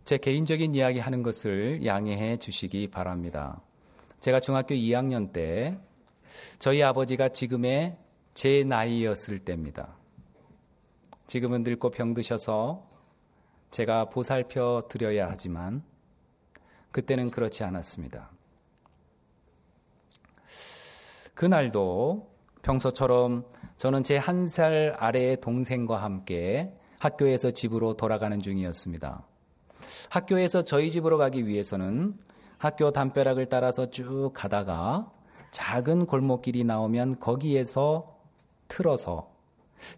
제 0.04 0.17
개인적인 0.17 0.76
이야기 0.76 1.00
하는 1.00 1.24
것을 1.24 1.86
양해해 1.86 2.36
주시기 2.36 2.89
바랍니다. 2.89 3.62
제가 4.19 4.41
중학교 4.41 4.76
2학년 4.76 5.32
때 5.32 5.80
저희 6.60 6.84
아버지가 6.84 7.30
지금의 7.30 7.98
제 8.34 8.65
나이였을 8.65 9.39
때입니다. 9.39 9.96
지금은 11.26 11.63
늙고 11.63 11.89
병드셔서 11.89 12.86
제가 13.72 14.10
보살펴 14.10 14.89
드려야 14.89 15.30
하지만 15.30 15.84
그때는 16.91 17.32
그렇지 17.32 17.63
않았습니다. 17.63 18.30
그날도 21.34 22.33
평소처럼 22.63 23.45
저는 23.78 24.04
제 24.04 24.17
한 24.17 24.47
살 24.47 24.95
아래의 24.97 25.41
동생과 25.41 26.02
함께 26.02 26.73
학교에서 26.99 27.52
집으로 27.52 27.95
돌아가는 27.95 28.39
중이었습니다. 28.39 29.23
학교에서 30.10 30.63
저희 30.63 30.89
집으로 30.89 31.17
가기 31.17 31.45
위해서는 31.45 32.17
학교 32.58 32.91
담벼락을 32.91 33.47
따라서 33.47 33.89
쭉 33.89 34.32
가다가 34.34 35.12
작은 35.52 36.06
골목길이 36.06 36.63
나오면 36.63 37.19
거기에서 37.19 38.17
틀어서 38.69 39.30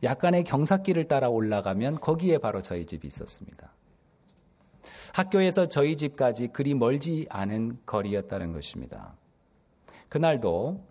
약간의 0.02 0.44
경사길을 0.44 1.06
따라 1.08 1.30
올라가면 1.30 2.00
거기에 2.00 2.40
바로 2.40 2.62
저희 2.62 2.88
집이 2.88 3.06
있었습니다. 3.08 3.72
학교에서 5.14 5.68
저희 5.68 5.96
집까지 5.96 6.48
그리 6.48 6.74
멀지 6.74 7.28
않은 7.30 7.78
거리였다는 7.86 8.52
것입니다. 8.54 9.14
그날도 10.10 10.84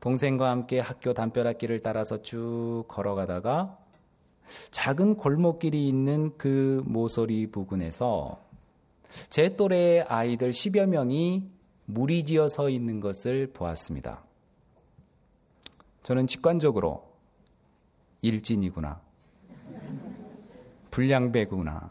동생과 0.00 0.50
함께 0.50 0.80
학교 0.80 1.12
담벼락길을 1.12 1.80
따라서 1.80 2.22
쭉 2.22 2.84
걸어가다가 2.88 3.78
작은 4.70 5.16
골목길이 5.16 5.86
있는 5.88 6.36
그 6.36 6.82
모서리 6.86 7.50
부근에서 7.50 8.42
제 9.28 9.56
또래의 9.56 10.02
아이들 10.02 10.50
10여 10.50 10.86
명이 10.86 11.44
무리지어 11.84 12.48
서 12.48 12.68
있는 12.68 13.00
것을 13.00 13.48
보았습니다. 13.52 14.22
저는 16.02 16.26
직관적으로 16.26 17.04
일진이구나. 18.22 19.00
불량배구나. 20.90 21.90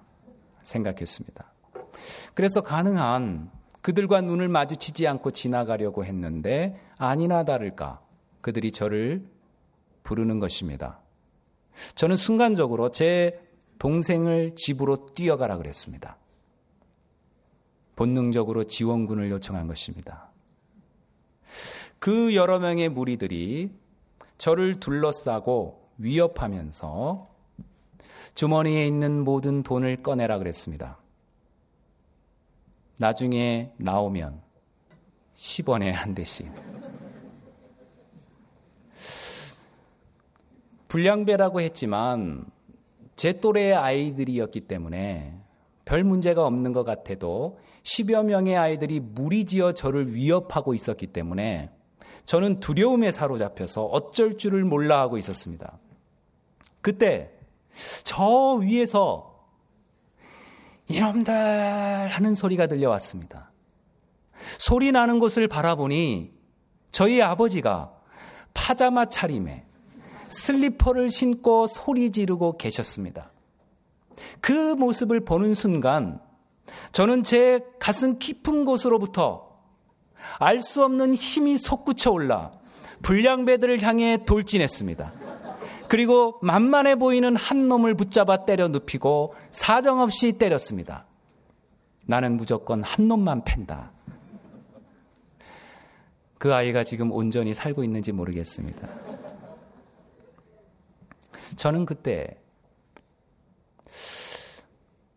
생각했습니다. 0.63 1.45
그래서 2.33 2.61
가능한 2.61 3.51
그들과 3.81 4.21
눈을 4.21 4.49
마주치지 4.49 5.07
않고 5.07 5.31
지나가려고 5.31 6.03
했는데 6.05 6.79
아니나 6.97 7.45
다를까 7.45 8.01
그들이 8.41 8.71
저를 8.71 9.25
부르는 10.03 10.39
것입니다. 10.39 10.99
저는 11.95 12.17
순간적으로 12.17 12.91
제 12.91 13.39
동생을 13.77 14.55
집으로 14.55 15.07
뛰어가라 15.13 15.57
그랬습니다. 15.57 16.17
본능적으로 17.95 18.65
지원군을 18.65 19.29
요청한 19.29 19.67
것입니다. 19.67 20.29
그 21.99 22.33
여러 22.35 22.59
명의 22.59 22.89
무리들이 22.89 23.71
저를 24.37 24.79
둘러싸고 24.79 25.89
위협하면서 25.97 27.27
주머니에 28.35 28.87
있는 28.87 29.23
모든 29.23 29.63
돈을 29.63 30.01
꺼내라 30.01 30.37
그랬습니다. 30.37 30.98
나중에 32.99 33.71
나오면 33.77 34.41
10원에 35.33 35.89
한 35.91 36.13
대씩. 36.13 36.51
불량배라고 40.89 41.61
했지만 41.61 42.45
제 43.15 43.39
또래의 43.39 43.73
아이들이었기 43.73 44.61
때문에 44.61 45.33
별 45.85 46.03
문제가 46.03 46.45
없는 46.45 46.73
것 46.73 46.83
같아도 46.83 47.59
10여 47.83 48.25
명의 48.25 48.57
아이들이 48.57 48.99
무리지어 48.99 49.71
저를 49.71 50.13
위협하고 50.13 50.73
있었기 50.73 51.07
때문에 51.07 51.69
저는 52.25 52.59
두려움에 52.59 53.11
사로잡혀서 53.11 53.85
어쩔 53.85 54.37
줄을 54.37 54.65
몰라 54.65 54.99
하고 54.99 55.17
있었습니다. 55.17 55.79
그때 56.81 57.31
저 58.03 58.59
위에서 58.61 59.28
이놈들 60.89 61.33
하는 62.09 62.35
소리가 62.35 62.67
들려왔습니다. 62.67 63.51
소리 64.57 64.91
나는 64.91 65.19
곳을 65.19 65.47
바라보니 65.47 66.31
저희 66.91 67.21
아버지가 67.21 67.93
파자마 68.53 69.05
차림에 69.05 69.65
슬리퍼를 70.29 71.09
신고 71.09 71.67
소리 71.67 72.11
지르고 72.11 72.57
계셨습니다. 72.57 73.31
그 74.41 74.51
모습을 74.75 75.23
보는 75.23 75.53
순간 75.53 76.19
저는 76.91 77.23
제 77.23 77.61
가슴 77.79 78.19
깊은 78.19 78.65
곳으로부터 78.65 79.47
알 80.39 80.61
수 80.61 80.83
없는 80.83 81.13
힘이 81.13 81.57
솟구쳐 81.57 82.11
올라 82.11 82.51
불량배들을 83.01 83.81
향해 83.81 84.17
돌진했습니다. 84.25 85.13
그리고 85.89 86.37
만만해 86.41 86.95
보이는 86.95 87.35
한 87.35 87.67
놈을 87.67 87.95
붙잡아 87.95 88.45
때려 88.45 88.67
눕히고 88.67 89.33
사정없이 89.49 90.33
때렸습니다. 90.33 91.05
나는 92.05 92.37
무조건 92.37 92.83
한 92.83 93.07
놈만 93.07 93.43
팬다. 93.43 93.91
그 96.37 96.53
아이가 96.53 96.83
지금 96.83 97.11
온전히 97.11 97.53
살고 97.53 97.83
있는지 97.83 98.11
모르겠습니다. 98.11 98.87
저는 101.55 101.85
그때 101.85 102.37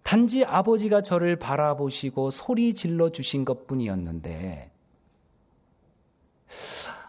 단지 0.03 0.45
아버지가 0.45 1.03
저를 1.03 1.37
바라보시고 1.37 2.31
소리 2.31 2.75
질러 2.75 3.11
주신 3.11 3.45
것 3.45 3.67
뿐이었는데, 3.67 4.71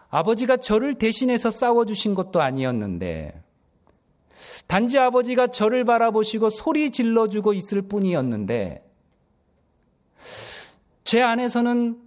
아버지가 0.09 0.57
저를 0.57 0.93
대신해서 0.93 1.49
싸워주신 1.49 2.13
것도 2.13 2.41
아니었는데, 2.41 3.41
단지 4.67 4.97
아버지가 4.97 5.47
저를 5.47 5.85
바라보시고 5.85 6.49
소리 6.49 6.89
질러주고 6.89 7.53
있을 7.53 7.81
뿐이었는데, 7.83 8.89
제 11.03 11.21
안에서는 11.21 12.01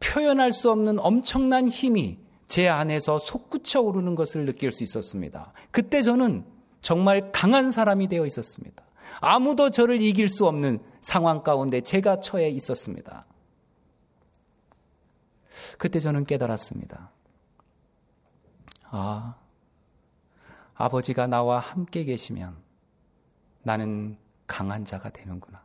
표현할 0.00 0.52
수 0.52 0.70
없는 0.70 0.98
엄청난 0.98 1.66
힘이 1.66 2.18
제 2.46 2.68
안에서 2.68 3.18
솟구쳐 3.18 3.80
오르는 3.80 4.14
것을 4.14 4.44
느낄 4.44 4.70
수 4.70 4.84
있었습니다. 4.84 5.52
그때 5.70 6.02
저는 6.02 6.44
정말 6.82 7.32
강한 7.32 7.70
사람이 7.70 8.08
되어 8.08 8.26
있었습니다. 8.26 8.84
아무도 9.20 9.70
저를 9.70 10.02
이길 10.02 10.28
수 10.28 10.46
없는 10.46 10.80
상황 11.00 11.42
가운데 11.42 11.80
제가 11.80 12.20
처해 12.20 12.50
있었습니다. 12.50 13.24
그때 15.78 15.98
저는 16.00 16.26
깨달았습니다. 16.26 17.10
아, 18.90 19.36
아버지가 20.74 21.26
나와 21.26 21.58
함께 21.58 22.04
계시면 22.04 22.56
나는 23.62 24.16
강한 24.46 24.84
자가 24.84 25.10
되는구나. 25.10 25.64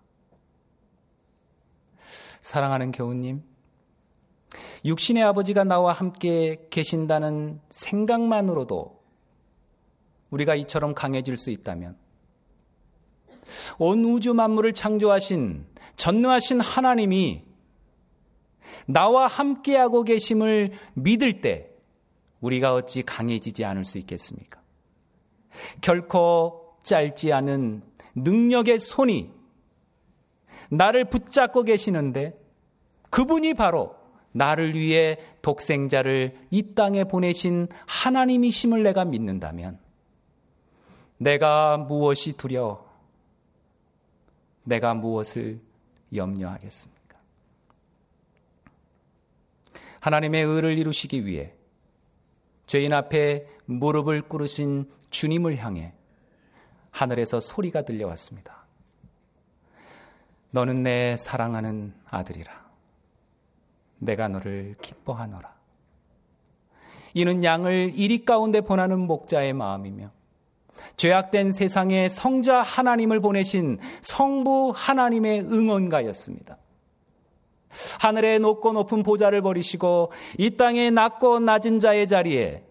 사랑하는 2.42 2.92
교우님, 2.92 3.44
육신의 4.86 5.24
아버지가 5.24 5.64
나와 5.64 5.94
함께 5.94 6.68
계신다는 6.70 7.60
생각만으로도 7.70 9.00
우리가 10.30 10.56
이처럼 10.56 10.94
강해질 10.94 11.38
수 11.38 11.50
있다면 11.50 11.98
온 13.78 14.06
우주 14.06 14.34
만물을 14.34 14.74
창조하신 14.74 15.66
전능하신 15.96 16.62
하나님이 16.62 17.44
나와 18.86 19.28
함께하고 19.28 20.04
계심을 20.04 20.72
믿을 20.94 21.42
때 21.42 21.70
우리가 22.42 22.74
어찌 22.74 23.04
강해지지 23.04 23.66
않을 23.66 23.84
수 23.84 23.98
있겠습니까? 23.98 24.59
결코 25.82 26.78
짧지 26.84 27.34
않은 27.34 27.82
능력의 28.16 28.80
손이 28.80 29.32
나를 30.70 31.06
붙잡고 31.06 31.64
계시는데 31.64 32.40
그분이 33.10 33.56
바로 33.56 33.96
나를 34.32 34.76
위해 34.76 35.18
독생자를 35.42 36.38
이 36.52 36.74
땅에 36.76 37.04
보내신 37.04 37.68
하나님이심을 37.88 38.84
내가 38.84 39.06
믿는다면 39.06 39.80
내가 41.18 41.78
무엇이 41.78 42.34
두려워? 42.34 42.88
내가 44.64 44.94
무엇을 44.94 45.60
염려하겠습니까? 46.14 47.18
하나님의 50.00 50.44
의를 50.44 50.78
이루시기 50.78 51.26
위해 51.26 51.54
죄인 52.70 52.94
앞에 52.94 53.48
무릎을 53.66 54.22
꿇으신 54.22 54.88
주님을 55.10 55.58
향해 55.58 55.92
하늘에서 56.92 57.40
소리가 57.40 57.82
들려왔습니다. 57.82 58.64
너는 60.52 60.84
내 60.84 61.16
사랑하는 61.18 61.96
아들이라. 62.08 62.70
내가 63.98 64.28
너를 64.28 64.76
기뻐하노라. 64.84 65.52
이는 67.16 67.44
양을 67.44 67.94
이리 67.96 68.24
가운데 68.24 68.62
보내는 68.62 69.00
목자의 69.00 69.54
마음이며 69.54 70.12
죄악된 70.96 71.54
세상에 71.54 72.08
성자 72.08 72.62
하나님을 72.62 73.20
보내신 73.20 73.80
성부 74.02 74.74
하나님의 74.76 75.42
응원가였습니다. 75.52 76.58
하늘에 78.00 78.40
높고 78.40 78.74
높은 78.74 79.04
보좌를 79.04 79.42
버리시고 79.42 80.12
이 80.38 80.58
땅에 80.58 80.90
낮고 80.90 81.40
낮은 81.40 81.80
자의 81.80 82.08
자리에 82.08 82.64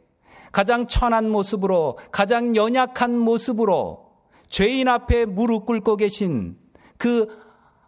가장 0.52 0.86
천한 0.86 1.30
모습으로 1.30 1.98
가장 2.10 2.56
연약한 2.56 3.16
모습으로 3.16 4.08
죄인 4.48 4.88
앞에 4.88 5.26
무릎 5.26 5.66
꿇고 5.66 5.96
계신 5.96 6.58
그 6.96 7.28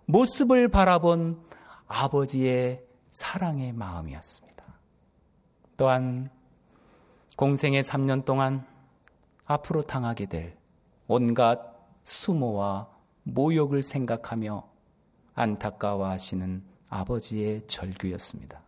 모습을 0.06 0.68
바라본 0.68 1.40
아버지의 1.86 2.84
사랑의 3.10 3.72
마음이었습니다. 3.72 4.64
또한 5.76 6.30
공생의 7.36 7.82
3년 7.82 8.24
동안 8.24 8.66
앞으로 9.46 9.82
당하게 9.82 10.26
될 10.26 10.56
온갖 11.08 11.60
수모와 12.04 12.88
모욕을 13.22 13.82
생각하며 13.82 14.68
안타까워하시는 15.34 16.62
아버지의 16.90 17.62
절규였습니다. 17.66 18.60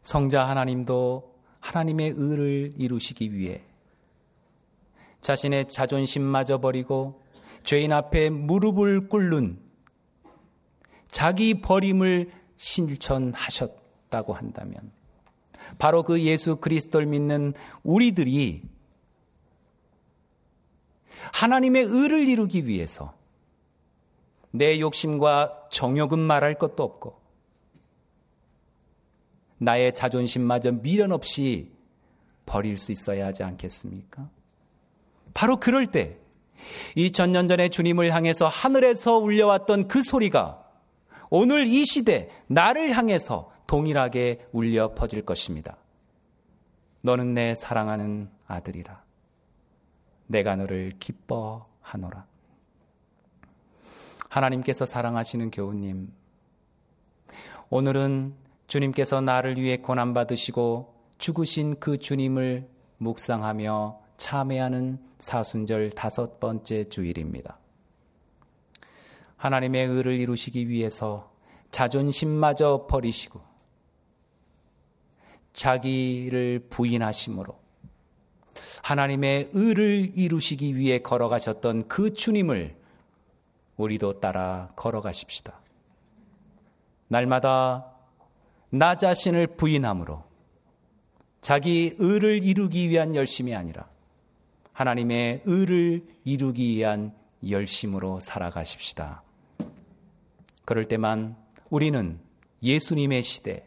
성자 0.00 0.48
하나님도 0.48 1.34
하나님의 1.60 2.14
의를 2.16 2.72
이루시기 2.78 3.34
위해 3.34 3.62
자신의 5.20 5.68
자존심마저 5.68 6.58
버리고 6.60 7.22
죄인 7.62 7.92
앞에 7.92 8.30
무릎을 8.30 9.08
꿇는 9.08 9.58
자기 11.08 11.60
버림을 11.60 12.30
실천하셨다고 12.56 14.32
한다면 14.32 14.90
바로 15.78 16.02
그 16.02 16.22
예수 16.22 16.56
그리스도를 16.56 17.06
믿는 17.06 17.52
우리들이 17.82 18.62
하나님의 21.34 21.84
의를 21.84 22.26
이루기 22.28 22.66
위해서 22.66 23.17
내 24.50 24.80
욕심과 24.80 25.68
정욕은 25.70 26.18
말할 26.18 26.54
것도 26.54 26.82
없고 26.82 27.20
나의 29.58 29.92
자존심마저 29.94 30.72
미련 30.72 31.12
없이 31.12 31.72
버릴 32.46 32.78
수 32.78 32.92
있어야 32.92 33.26
하지 33.26 33.42
않겠습니까? 33.42 34.30
바로 35.34 35.58
그럴 35.58 35.86
때 35.86 36.18
2000년 36.96 37.48
전에 37.48 37.68
주님을 37.68 38.12
향해서 38.12 38.48
하늘에서 38.48 39.18
울려왔던 39.18 39.88
그 39.88 40.02
소리가 40.02 40.64
오늘 41.30 41.66
이 41.66 41.84
시대 41.84 42.30
나를 42.46 42.96
향해서 42.96 43.52
동일하게 43.66 44.46
울려 44.52 44.94
퍼질 44.94 45.22
것입니다. 45.22 45.76
너는 47.02 47.34
내 47.34 47.54
사랑하는 47.54 48.30
아들이라. 48.46 49.04
내가 50.26 50.56
너를 50.56 50.92
기뻐하노라. 50.98 52.26
하나님께서 54.38 54.84
사랑하시는 54.84 55.50
교우님, 55.50 56.12
오늘은 57.70 58.34
주님께서 58.68 59.20
나를 59.20 59.60
위해 59.60 59.78
고난받으시고 59.78 60.94
죽으신 61.18 61.80
그 61.80 61.98
주님을 61.98 62.68
묵상하며 62.98 64.00
참회하는 64.16 64.98
사순절 65.18 65.90
다섯 65.90 66.38
번째 66.38 66.84
주일입니다. 66.84 67.58
하나님의 69.36 69.86
의를 69.86 70.18
이루시기 70.20 70.68
위해서 70.68 71.32
자존심마저 71.70 72.86
버리시고 72.88 73.40
자기를 75.52 76.66
부인하심으로 76.70 77.58
하나님의 78.82 79.50
의를 79.52 80.12
이루시기 80.14 80.76
위해 80.76 80.98
걸어가셨던 81.00 81.88
그 81.88 82.12
주님을 82.12 82.78
우리도 83.78 84.20
따라 84.20 84.70
걸어가십시다. 84.76 85.58
날마다 87.08 87.94
나 88.70 88.96
자신을 88.96 89.46
부인함으로 89.56 90.22
자기 91.40 91.94
의를 91.98 92.42
이루기 92.42 92.90
위한 92.90 93.14
열심이 93.14 93.54
아니라 93.54 93.88
하나님의 94.72 95.42
의를 95.46 96.04
이루기 96.24 96.76
위한 96.76 97.14
열심으로 97.48 98.20
살아가십시다. 98.20 99.22
그럴 100.64 100.86
때만 100.86 101.36
우리는 101.70 102.20
예수님의 102.62 103.22
시대, 103.22 103.66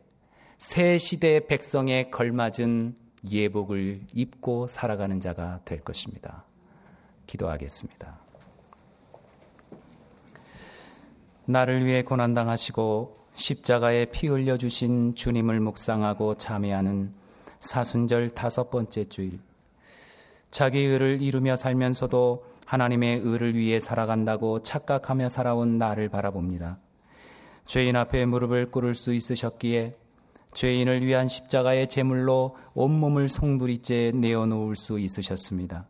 새 0.57 0.97
시대 0.97 1.47
백성에 1.47 2.09
걸맞은 2.11 2.95
예복을 3.29 4.01
입고 4.13 4.67
살아가는 4.67 5.19
자가 5.19 5.61
될 5.65 5.81
것입니다. 5.81 6.45
기도하겠습니다. 7.25 8.30
나를 11.51 11.85
위해 11.85 12.03
고난당하시고 12.03 13.17
십자가에 13.35 14.05
피 14.05 14.27
흘려 14.27 14.57
주신 14.57 15.15
주님을 15.15 15.59
묵상하고 15.59 16.35
참회하는 16.35 17.13
사순절 17.59 18.29
다섯 18.31 18.69
번째 18.69 19.05
주일. 19.05 19.39
자기 20.49 20.79
의를 20.79 21.21
이루며 21.21 21.55
살면서도 21.55 22.45
하나님의 22.65 23.21
의를 23.23 23.55
위해 23.55 23.79
살아간다고 23.79 24.61
착각하며 24.61 25.29
살아온 25.29 25.77
나를 25.77 26.09
바라봅니다. 26.09 26.77
죄인 27.65 27.95
앞에 27.95 28.25
무릎을 28.25 28.71
꿇을 28.71 28.95
수 28.95 29.13
있으셨기에 29.13 29.95
죄인을 30.53 31.05
위한 31.05 31.27
십자가의 31.27 31.87
제물로 31.87 32.57
온몸을 32.73 33.29
송두리째 33.29 34.13
내어놓을 34.15 34.75
수 34.75 34.99
있으셨습니다. 34.99 35.87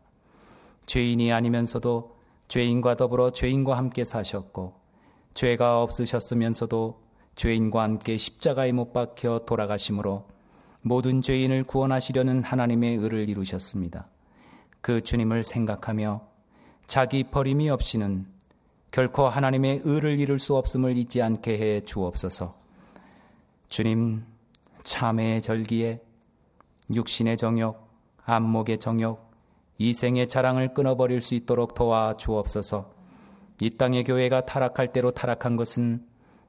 죄인이 0.86 1.32
아니면서도 1.32 2.16
죄인과 2.48 2.96
더불어 2.96 3.30
죄인과 3.32 3.76
함께 3.76 4.04
사셨고 4.04 4.81
죄가 5.34 5.82
없으셨으면서도 5.82 7.00
죄인과 7.34 7.82
함께 7.82 8.16
십자가에 8.16 8.72
못 8.72 8.92
박혀 8.92 9.40
돌아가심으로 9.46 10.26
모든 10.82 11.22
죄인을 11.22 11.64
구원하시려는 11.64 12.42
하나님의 12.42 12.96
의를 12.96 13.28
이루셨습니다. 13.28 14.08
그 14.80 15.00
주님을 15.00 15.44
생각하며 15.44 16.22
자기 16.86 17.24
버림이 17.24 17.70
없이는 17.70 18.26
결코 18.90 19.28
하나님의 19.28 19.82
의를 19.84 20.18
이룰 20.18 20.38
수 20.38 20.56
없음을 20.56 20.96
잊지 20.96 21.22
않게 21.22 21.58
해 21.58 21.80
주옵소서. 21.80 22.54
주님, 23.68 24.24
참회의 24.82 25.40
절기에 25.40 26.02
육신의 26.92 27.38
정욕, 27.38 27.88
안목의 28.24 28.78
정욕, 28.78 29.32
이생의 29.78 30.28
자랑을 30.28 30.74
끊어버릴 30.74 31.20
수 31.20 31.34
있도록 31.34 31.74
도와 31.74 32.16
주옵소서. 32.16 33.01
이 33.62 33.70
땅의 33.70 34.02
교회가 34.02 34.44
타락할 34.44 34.92
대로 34.92 35.12
타락한 35.12 35.54
것은 35.54 36.02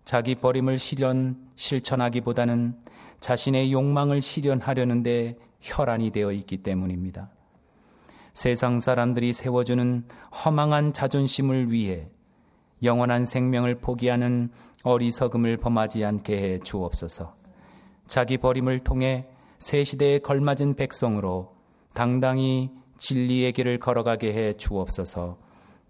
자기 0.04 0.34
버림을 0.34 0.80
실현, 0.80 1.38
실천하기보다는 1.54 2.74
자신의 3.20 3.72
욕망을 3.72 4.20
실현하려는데 4.20 5.38
혈안이 5.62 6.10
되어 6.10 6.32
있기 6.32 6.64
때문입니다. 6.64 7.30
세상 8.34 8.80
사람들이 8.80 9.32
세워주는 9.32 10.06
허망한 10.44 10.92
자존심을 10.92 11.72
위해 11.72 12.08
영원한 12.82 13.26
생명을 13.26 13.76
포기하는 13.76 14.50
어리석음을 14.82 15.58
범하지 15.58 16.04
않게 16.04 16.36
해 16.36 16.60
주옵소서. 16.62 17.36
자기 18.08 18.40
버림을 18.40 18.80
통해 18.80 19.28
새 19.60 19.84
시대에 19.84 20.18
걸맞은 20.18 20.74
백성으로 20.78 21.54
당당히 21.94 22.72
진리의 22.98 23.54
길을 23.54 23.78
걸어가게 23.78 24.34
해 24.34 24.54
주옵소서. 24.58 25.43